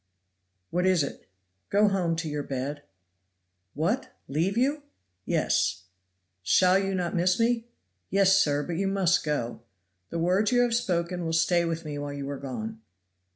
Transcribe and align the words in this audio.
"What 0.71 0.87
is 0.87 1.03
it?" 1.03 1.27
"Go 1.69 1.87
home 1.87 2.15
to 2.15 2.27
your 2.27 2.41
bed." 2.41 2.81
"What, 3.75 4.15
leave 4.27 4.57
you?" 4.57 4.81
"Yes." 5.25 5.83
"Shall 6.41 6.79
you 6.79 6.95
not 6.95 7.15
miss 7.15 7.39
me?" 7.39 7.67
"Yes, 8.09 8.41
sir, 8.41 8.63
but 8.63 8.77
you 8.77 8.87
must 8.87 9.23
go. 9.23 9.61
The 10.09 10.17
words 10.17 10.51
you 10.51 10.61
have 10.61 10.73
spoken 10.73 11.23
will 11.23 11.33
stay 11.33 11.65
with 11.65 11.85
me 11.85 11.99
while 11.99 12.13
you 12.13 12.27
are 12.31 12.39
gone." 12.39 12.81